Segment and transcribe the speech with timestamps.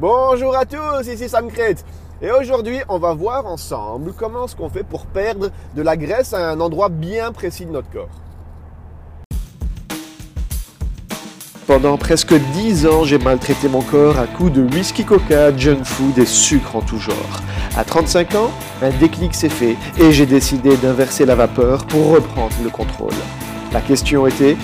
[0.00, 1.84] Bonjour à tous, ici Sam Crête.
[2.22, 6.32] Et aujourd'hui, on va voir ensemble comment est-ce qu'on fait pour perdre de la graisse
[6.32, 8.08] à un endroit bien précis de notre corps.
[11.66, 16.16] Pendant presque 10 ans, j'ai maltraité mon corps à coups de whisky coca, junk food
[16.16, 17.42] et sucre en tout genre.
[17.76, 18.50] À 35 ans,
[18.82, 23.14] un déclic s'est fait et j'ai décidé d'inverser la vapeur pour reprendre le contrôle.
[23.72, 24.56] La question était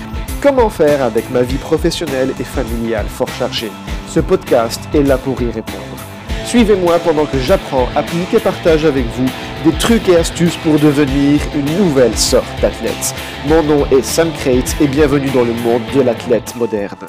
[0.45, 3.71] comment faire avec ma vie professionnelle et familiale fort chargée
[4.07, 5.97] Ce podcast est là pour y répondre.
[6.45, 9.25] Suivez-moi pendant que j'apprends, applique et partage avec vous
[9.63, 13.15] des trucs et astuces pour devenir une nouvelle sorte d'athlète.
[13.47, 17.07] Mon nom est Sam Crate et bienvenue dans le monde de l'athlète moderne.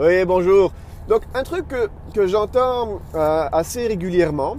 [0.00, 0.72] Oui, bonjour.
[1.08, 1.66] Donc, un truc
[2.12, 4.56] que, j'entends euh, assez régulièrement,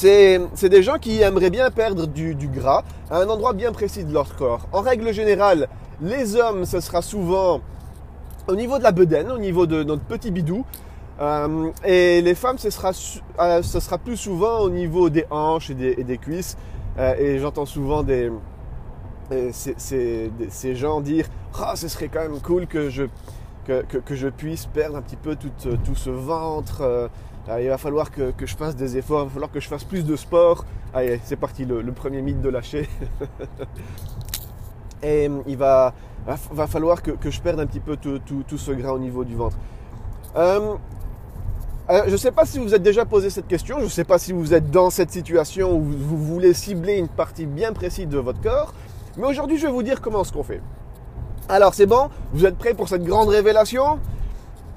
[0.00, 4.14] c'est des gens qui aimeraient bien perdre du, gras à un endroit bien précis de
[4.14, 4.66] leur corps.
[4.72, 5.68] En règle générale,
[6.00, 7.60] les hommes, ce sera souvent
[8.48, 10.64] au niveau de la bedaine, au niveau de notre petit bidou.
[11.20, 12.92] Euh, et les femmes, ce sera,
[13.40, 16.56] euh, ce sera plus souvent au niveau des hanches et des, cuisses.
[16.98, 18.02] et j'entends souvent
[19.52, 21.26] ces, gens dire
[21.60, 25.76] oh, ce serait quand même cool que je puisse perdre un petit peu tout, euh,
[25.94, 27.10] ce ventre.
[27.50, 29.84] Euh, il va falloir que, je fasse des efforts, il va falloir que je fasse
[29.84, 30.64] plus de sport.
[30.94, 32.88] Allez, c'est parti, le, premier mythe de lâcher.
[35.02, 35.94] Et euh, il va,
[36.68, 38.20] falloir que, je perde un petit peu tout,
[38.56, 39.56] ce gras au niveau du ventre.
[40.36, 44.18] je ne sais pas si vous êtes déjà posé cette question, je ne sais pas
[44.18, 48.18] si vous êtes dans cette situation où vous voulez cibler une partie bien précise de
[48.18, 48.74] votre corps,
[49.16, 50.60] mais aujourd'hui je vais vous dire comment ce qu'on fait.
[51.48, 53.98] Alors c'est bon, vous êtes prêts pour cette grande révélation?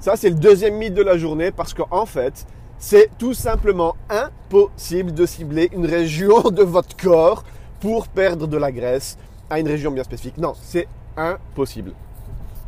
[0.00, 2.46] Ça c'est le deuxième mythe de la journée parce qu'en fait,
[2.86, 7.42] c'est tout simplement impossible de cibler une région de votre corps
[7.80, 9.16] pour perdre de la graisse
[9.48, 10.36] à une région bien spécifique.
[10.36, 11.94] Non, c'est impossible.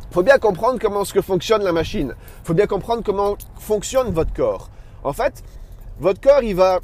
[0.09, 2.15] Faut bien comprendre comment ce que fonctionne la machine.
[2.45, 4.71] Faut bien comprendre comment fonctionne votre corps.
[5.03, 5.43] En fait,
[5.99, 6.79] votre corps, il va,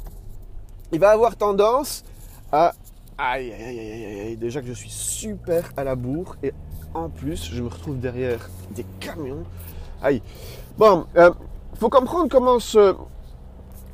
[0.92, 2.04] il va avoir tendance
[2.52, 2.72] à...
[3.18, 6.52] Aïe, aïe, aïe, aïe, aïe, déjà que je suis super à la bourre et
[6.94, 9.42] en plus, je me retrouve derrière des camions.
[10.00, 10.22] Aïe.
[10.78, 11.32] Bon, euh,
[11.80, 12.94] faut comprendre comment se,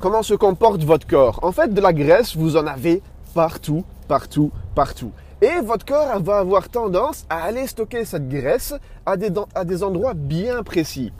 [0.01, 1.39] comment se comporte votre corps?
[1.43, 3.01] En fait, de la graisse, vous en avez
[3.33, 5.11] partout, partout, partout.
[5.41, 8.73] Et votre corps va avoir tendance à aller stocker cette graisse
[9.05, 11.13] à des, à des endroits bien précis.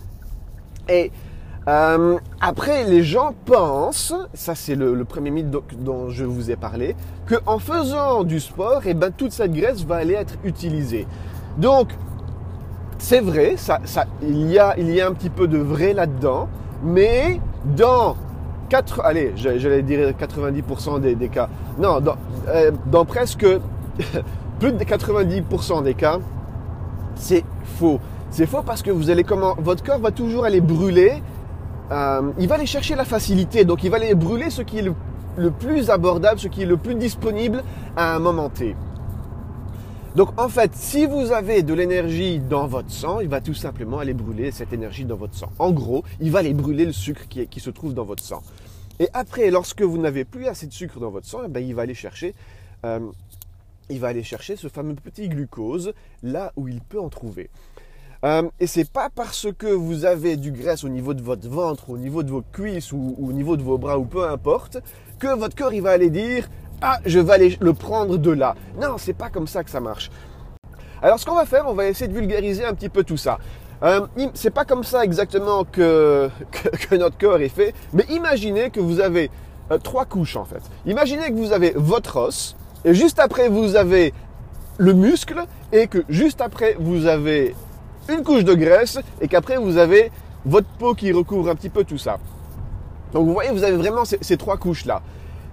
[0.90, 1.12] Et
[1.68, 6.96] euh, après, les gens pensent, ça c'est le, premier mythe dont je vous ai parlé,
[7.28, 11.08] qu'en faisant du sport, et eh ben, toute cette graisse va aller être utilisée.
[11.58, 11.90] Donc,
[12.98, 13.80] c'est vrai, ça,
[14.24, 16.48] il, y a, il y a un petit peu de vrai là-dedans,
[16.84, 17.40] mais
[17.78, 18.16] dans
[18.72, 22.16] 4, allez, j'allais dire 90% des, cas, non, dans,
[22.48, 22.72] euh,
[23.04, 23.46] presque
[24.60, 26.20] plus de 90% des cas,
[27.16, 27.44] c'est
[27.78, 28.00] faux.
[28.30, 29.26] C'est faux parce que vous allez
[29.58, 31.22] votre corps va toujours aller brûler.
[31.92, 34.86] Euh, il va aller chercher la facilité, donc il va aller brûler ce qui est
[35.36, 37.64] le plus abordable, ce qui est le plus disponible
[37.98, 38.78] à un moment T.
[40.16, 44.00] Donc en fait, si vous avez de l'énergie dans votre sang, il va tout simplement
[44.00, 45.50] aller brûler cette énergie dans votre sang.
[45.58, 48.44] En gros, il va aller brûler le sucre qui, se trouve dans votre sang.
[49.00, 51.74] Et après, lorsque vous n'avez plus assez de sucre dans votre sang, eh ben, il
[51.74, 52.36] va aller chercher,
[52.86, 53.00] euh,
[53.90, 57.50] il va aller chercher ce fameux petit glucose là où il peut en trouver.
[58.26, 61.90] Euh, et c'est pas parce que vous avez du graisse au niveau de votre ventre,
[61.90, 64.78] au niveau de vos cuisses ou, au niveau de vos bras ou peu importe,
[65.20, 66.50] que votre corps il va aller dire
[66.82, 68.56] ah, je vais aller le prendre de là.
[68.80, 70.10] Non, c'est pas comme ça que ça marche.
[71.04, 73.38] Alors, ce qu'on va faire, on va essayer de vulgariser un petit peu tout ça.
[73.84, 76.30] Euh, c'est pas comme ça exactement que,
[76.92, 79.30] notre corps est fait, mais imaginez que vous avez
[79.72, 80.62] euh, trois couches en fait.
[80.86, 82.56] Imaginez que vous avez votre os,
[82.86, 84.14] et juste après vous avez
[84.78, 87.56] le muscle, et que juste après vous avez
[88.10, 90.12] une couche de graisse, et qu'après vous avez
[90.46, 92.18] votre peau qui recouvre un petit peu tout ça.
[93.14, 95.02] Donc vous voyez, vous avez vraiment ces trois couches là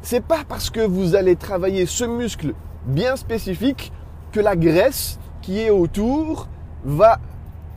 [0.03, 2.55] c'est pas parce que vous allez travailler ce muscle
[2.87, 3.93] bien spécifique
[4.33, 6.49] que la graisse qui est autour
[6.85, 7.19] va,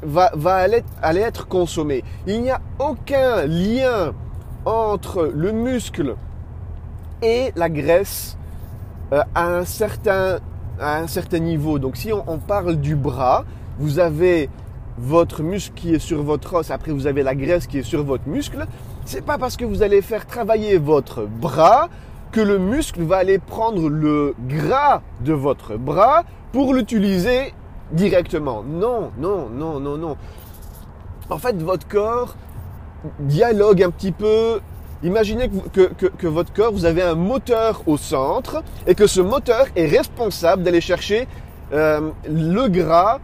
[0.02, 0.84] va, va aller,
[1.20, 2.04] être consommée.
[2.28, 4.14] Il n'y a aucun lien
[4.66, 6.16] entre le muscle
[7.22, 8.38] et la graisse
[9.14, 10.40] euh, à, un certain,
[10.80, 11.80] à un certain niveau.
[11.80, 13.46] Donc si on, on parle du bras,
[13.80, 14.50] vous avez
[14.98, 18.04] votre muscle qui est sur votre os, après vous avez la graisse qui est sur
[18.04, 18.66] votre muscle.
[19.06, 21.90] C'est pas parce que vous allez faire travailler votre bras
[22.32, 27.54] que le muscle va aller prendre le gras de votre bras pour l'utiliser
[27.92, 28.64] directement.
[28.64, 30.18] Non, non, non, non, non.
[31.30, 32.36] En fait, votre corps
[33.20, 34.60] dialogue un petit peu.
[35.04, 39.88] Imaginez que, votre corps, vous avez un moteur au centre et que ce moteur est
[39.88, 41.28] responsable d'aller chercher
[41.74, 43.20] euh, le gras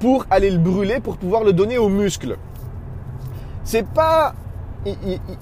[0.00, 2.36] pour aller le brûler, pour pouvoir le donner aux muscles.
[3.64, 4.34] C'est pas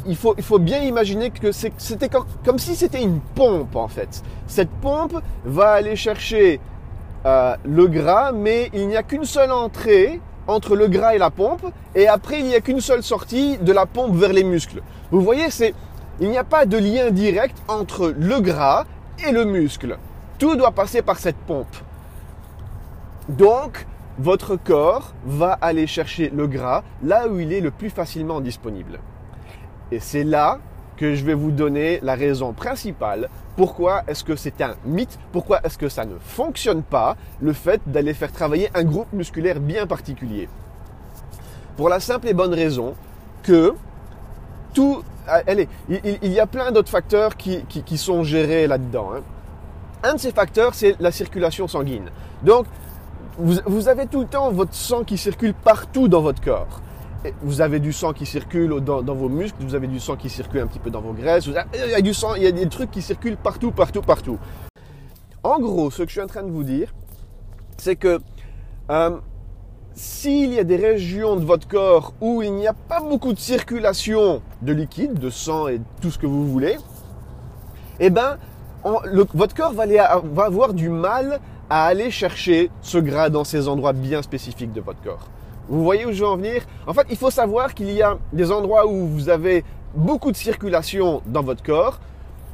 [0.07, 4.23] il, faut, bien imaginer que c'était comme, si c'était une pompe en fait.
[4.47, 6.61] Cette pompe va aller chercher
[7.27, 11.31] euh, le gras, mais il n'y a qu'une seule entrée entre le gras et la
[11.31, 14.83] pompe, et après il n'y a qu'une seule sortie de la pompe vers les muscles.
[15.11, 15.47] Vous voyez,
[16.21, 18.85] il n'y a pas de lien direct entre le gras
[19.27, 19.99] et le muscle.
[20.39, 21.77] Tout doit passer par cette pompe.
[23.29, 23.87] Donc,
[24.19, 28.99] votre corps va aller chercher le gras là où il est le plus facilement disponible.
[29.93, 30.59] Et c'est là
[30.97, 35.61] que je vais vous donner la raison principale pourquoi est-ce que c'est un mythe, pourquoi
[35.65, 39.87] est-ce que ça ne fonctionne pas, le fait d'aller faire travailler un groupe musculaire bien
[39.87, 40.49] particulier.
[41.77, 42.95] Pour la simple et bonne raison
[43.43, 43.75] que
[44.73, 49.11] tout, allez, il, y a plein d'autres facteurs qui, sont gérés là-dedans.
[49.15, 49.21] Hein.
[50.03, 52.09] Un de ces facteurs, c'est la circulation sanguine.
[52.43, 52.65] Donc,
[53.39, 56.81] vous, avez tout le temps votre sang qui circule partout dans votre corps.
[57.43, 60.61] Vous avez du sang qui circule dans, vos muscles, vous avez du sang qui circule
[60.61, 62.69] un petit peu dans vos graisses, il y a du sang, il y a des
[62.69, 64.39] trucs qui circulent partout, partout, partout.
[65.43, 66.93] En gros, ce que je suis en train de vous dire,
[67.77, 68.21] c'est que
[68.91, 69.19] euh,
[69.95, 73.39] s'il y a des régions de votre corps où il n'y a pas beaucoup de
[73.39, 76.77] circulation de liquide, de sang et tout ce que vous voulez,
[78.01, 78.39] eh ben,
[79.35, 81.41] votre corps va, va avoir du mal
[81.71, 85.29] à aller chercher ce gras dans ces endroits bien spécifiques de votre corps.
[85.69, 86.63] Vous voyez où je veux en venir?
[86.87, 89.65] En fait, il faut savoir qu'il y a des endroits où vous avez
[89.95, 92.01] beaucoup de circulation dans votre corps.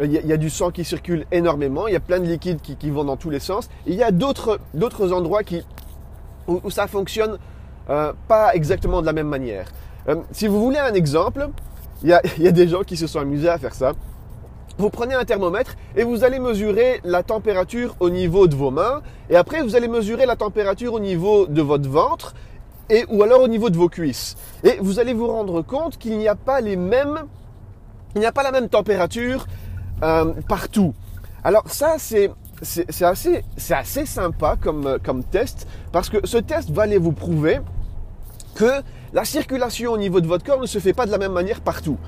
[0.01, 2.91] Il y, a, du sang qui circule énormément, il y a plein de liquides qui,
[2.91, 3.69] vont dans tous les sens.
[3.85, 4.61] il y a d'autres
[5.13, 5.65] endroits qui,
[6.47, 7.37] où, ça fonctionne
[7.91, 9.67] euh, pas exactement de la même manière.
[10.09, 11.49] Euh, si vous voulez un exemple,
[12.05, 13.93] il y a des gens qui se sont amusés à faire ça
[14.79, 19.03] vous prenez un thermomètre et vous allez mesurer la température au niveau de vos mains
[19.29, 22.35] et après vous allez mesurer la température au niveau de votre ventre
[22.91, 24.37] et ou alors au niveau de vos cuisses.
[24.65, 27.25] Et vous allez vous rendre compte qu'il n'y a pas les mêmes
[28.15, 29.47] il n'y a pas la même température
[30.03, 30.95] euh, partout.
[31.45, 32.31] Alors ça c'est
[32.63, 37.61] c'est assez, assez sympa comme, comme test parce que ce test va aller vous prouver
[38.57, 38.83] que
[39.13, 41.61] la circulation au niveau de votre corps ne se fait pas de la même manière
[41.61, 41.99] partout.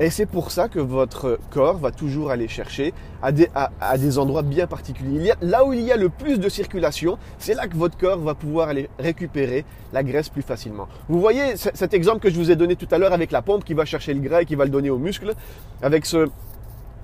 [0.00, 4.18] Et c'est pour ça que votre corps va toujours aller chercher à des, à, des
[4.18, 5.32] endroits bien particuliers.
[5.42, 8.34] là où il y a le plus de circulation, c'est là que votre corps va
[8.34, 10.86] pouvoir aller récupérer la graisse plus facilement.
[11.08, 13.64] Vous voyez cet exemple que je vous ai donné tout à l'heure avec la pompe
[13.64, 15.34] qui va chercher le gras et qui va le donner aux muscles,
[15.82, 16.28] avec ce,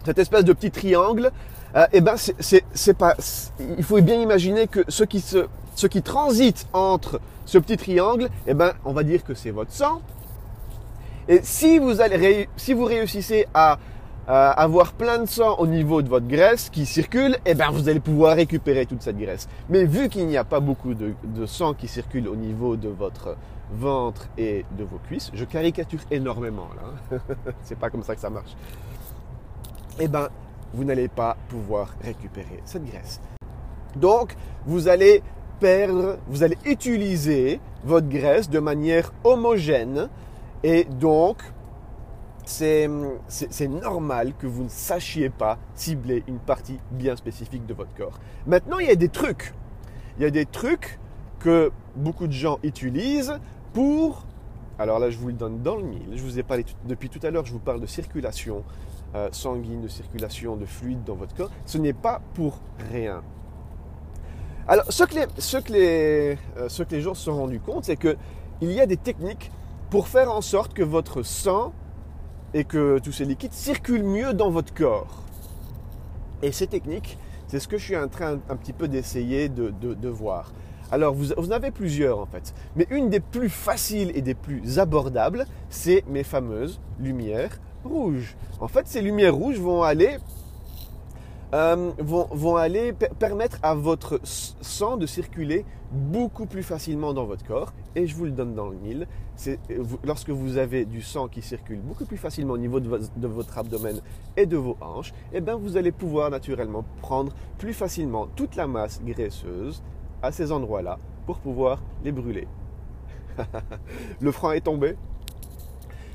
[0.05, 1.33] cette espèce de petit triangle.
[1.75, 3.17] Euh, eh ben c'est pas.
[3.77, 8.29] Il faut bien imaginer que ce qui se, ce qui transite entre ce petit triangle,
[8.47, 10.01] eh ben on va dire que c'est votre sang,
[11.29, 13.79] et si vous, allez, si vous réussissez à
[14.27, 18.01] avoir plein de sang au niveau de votre graisse qui circule, eh ben vous allez
[18.01, 19.49] pouvoir récupérer toute cette graisse.
[19.69, 21.15] Mais vu qu'il n'y a pas beaucoup de,
[21.47, 23.37] sang qui circule au niveau de votre
[23.73, 27.35] ventre et de vos cuisses, je caricature énormément là, hein.
[27.63, 28.57] c'est pas comme ça que ça marche.
[29.99, 30.29] Eh ben
[30.73, 33.21] vous n'allez pas pouvoir récupérer cette graisse.
[33.97, 34.35] Donc
[34.67, 35.23] vous allez
[35.61, 40.09] perdre, vous allez utiliser votre graisse de manière homogène
[40.65, 41.43] et donc,
[42.47, 42.89] c'est
[43.69, 48.19] normal que vous ne sachiez pas cibler une partie bien spécifique de votre corps.
[48.47, 49.53] Maintenant, il y a des trucs.
[50.17, 50.99] Il y a des trucs
[51.39, 53.39] que beaucoup de gens utilisent
[53.75, 54.25] pour...
[54.79, 56.09] Alors là, je vous le donne dans le mille.
[56.15, 58.65] Je vous ai parlé depuis tout à l'heure, je vous parle de circulation
[59.15, 61.51] euh, sanguine, de circulation de fluide dans votre corps.
[61.67, 62.59] Ce n'est pas pour
[62.91, 63.23] rien.
[64.67, 67.61] Alors, ce que les, ce que les, euh, ce que les gens se sont rendus
[67.61, 68.17] compte, c'est qu'il
[68.63, 69.53] y a des techniques
[69.95, 71.73] pour faire en sorte que votre sang
[72.53, 75.23] et que tous ces liquides circulent mieux dans votre corps.
[76.43, 80.09] Et ces techniques, c'est ce que je suis en train un petit peu d'essayer de,
[80.09, 80.53] voir.
[80.91, 82.55] Alors, vous, vous, en avez plusieurs en fait.
[82.75, 88.35] Mais une des plus faciles et des plus abordables, c'est mes fameuses lumières rouges.
[88.59, 90.17] En fait, ces lumières rouges vont aller
[91.53, 97.73] euh, vont, aller permettre à votre sang de circuler beaucoup plus facilement dans votre corps.
[97.95, 98.77] Et je vous le donne dans le.
[99.37, 103.27] C'est euh, lorsque vous avez du sang qui circule beaucoup plus facilement au niveau de,
[103.27, 104.01] votre abdomen
[104.37, 108.57] et de vos hanches, et eh bien vous allez pouvoir naturellement prendre plus facilement toute
[108.57, 109.83] la masse graisseuse
[110.23, 112.49] à ces endroits-là pour pouvoir les brûler.
[114.21, 114.97] le frein est tombé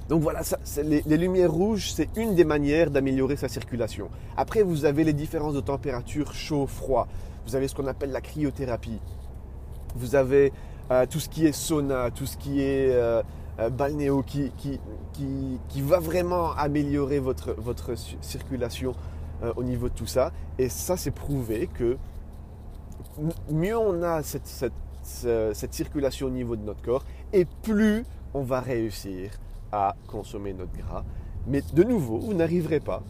[0.09, 0.41] donc voilà,
[0.83, 4.09] les, lumières rouges, c'est une des manières d'améliorer sa circulation.
[4.37, 7.07] Après, vous avez les différences de température chaud-froid.
[7.45, 8.99] Vous avez ce qu'on appelle la cryothérapie.
[9.95, 10.51] Vous avez
[10.89, 13.21] euh, tout ce qui est sauna, tout ce qui est euh,
[13.59, 14.51] euh, balnéo, qui,
[15.75, 17.53] va vraiment améliorer votre,
[18.21, 18.95] circulation
[19.55, 20.31] au niveau de tout ça.
[20.57, 21.97] Et ça, c'est prouvé que
[23.51, 29.29] mieux on a cette circulation au niveau de notre corps, et plus on va réussir
[29.71, 31.03] à consommer notre gras.
[31.47, 33.03] Mais de nouveau, vous n'arriverez pas,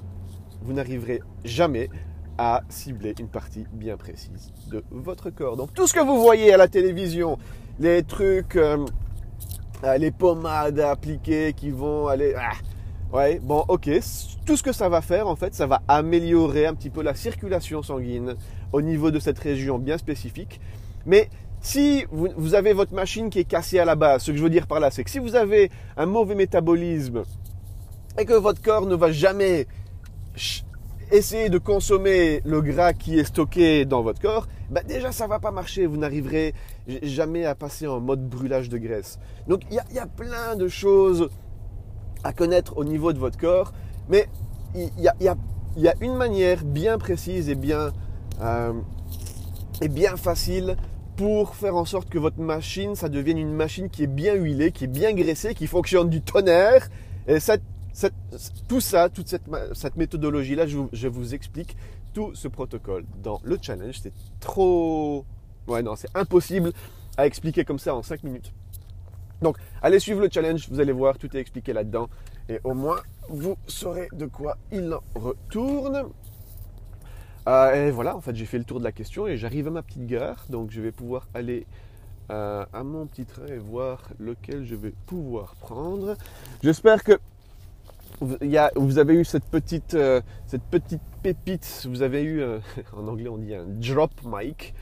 [0.61, 1.89] vous n'arriverez jamais
[2.37, 5.57] à cibler une partie bien précise de votre corps.
[5.57, 7.37] Donc tout ce que vous voyez à la télévision,
[7.79, 8.85] les trucs, euh,
[9.83, 12.33] euh, les pommades appliquées qui vont aller...
[12.37, 12.53] Ah,
[13.15, 13.89] ouais, bon, ok.
[14.45, 17.13] Tout ce que ça va faire, en fait, ça va améliorer un petit peu la
[17.13, 18.35] circulation sanguine
[18.71, 20.61] au niveau de cette région bien spécifique.
[21.05, 21.29] Mais
[21.61, 24.49] si vous, avez votre machine qui est cassée à la base, ce que je veux
[24.49, 27.23] dire par là, c'est que si vous avez un mauvais métabolisme
[28.17, 29.67] et que votre corps ne va jamais
[31.11, 35.39] essayez de consommer le gras qui est stocké dans votre corps, bah déjà ça va
[35.39, 36.53] pas marcher, vous n'arriverez
[37.01, 39.19] jamais à passer en mode brûlage de graisse.
[39.47, 41.29] Donc il y, a plein de choses
[42.23, 43.73] à connaître au niveau de votre corps,
[44.07, 44.27] mais
[44.75, 47.91] il y, a, une manière bien précise et bien,
[48.41, 48.73] euh,
[49.81, 50.77] et bien facile
[51.19, 54.71] pour faire en sorte que votre machine, ça devienne une machine qui est bien huilée,
[54.71, 56.87] qui est bien graissée, qui fonctionne du tonnerre.
[57.27, 57.39] Et
[58.69, 61.75] tout ça, toute cette, méthodologie-là, je, vous explique
[62.13, 63.99] tout ce protocole dans le challenge.
[64.01, 65.25] C'est trop...
[65.67, 66.71] Ouais, non, c'est impossible
[67.17, 68.53] à expliquer comme ça en 5 minutes.
[69.41, 72.07] Donc, allez suivre le challenge, vous allez voir, tout est expliqué là-dedans.
[72.47, 76.05] Et au moins, vous saurez de quoi il en retourne.
[77.47, 79.71] Euh, et voilà, en fait, j'ai fait le tour de la question et j'arrive à
[79.71, 80.45] ma petite gare.
[80.49, 81.65] Donc, je vais pouvoir aller
[82.31, 86.15] euh, à mon petit train et voir lequel je vais pouvoir prendre.
[86.61, 87.19] J'espère que
[88.21, 92.43] vous avez eu cette petite, euh, cette petite pépite, vous avez eu,
[92.93, 94.73] en anglais on dit un drop mic,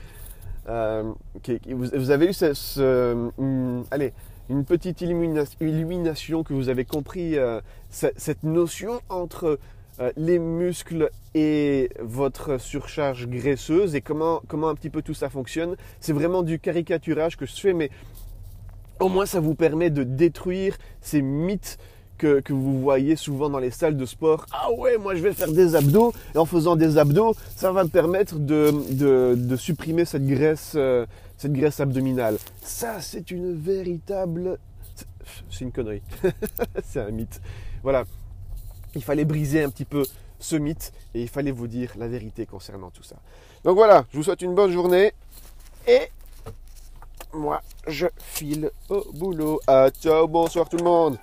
[0.66, 3.30] vous, avez eu ce,
[3.92, 4.12] allez,
[4.50, 7.36] une petite illumination que vous avez compris
[7.90, 9.58] cette notion entre
[10.16, 15.76] les muscles et votre surcharge graisseuse et comment, comment un petit peu tout ça fonctionne.
[16.00, 17.90] C'est vraiment du caricaturage que je fais, mais
[19.00, 21.78] au moins ça vous permet de détruire ces mythes
[22.18, 24.44] que, vous voyez souvent dans les salles de sport.
[24.52, 27.84] Ah ouais, moi je vais faire des abdos et en faisant des abdos, ça va
[27.84, 32.36] me permettre de, supprimer cette graisse, euh, cette graisse abdominale.
[32.60, 34.58] Ça, c'est une véritable...
[35.50, 36.02] C'est une connerie.
[36.82, 37.40] c'est un mythe.
[37.82, 38.04] Voilà.
[38.94, 40.04] Il fallait briser un petit peu
[40.38, 43.16] ce mythe et il fallait vous dire la vérité concernant tout ça.
[43.64, 45.12] Donc voilà, je vous souhaite une bonne journée
[45.86, 46.10] et
[47.32, 49.60] moi je file au boulot.
[49.66, 51.18] À ciao, bonsoir tout le monde.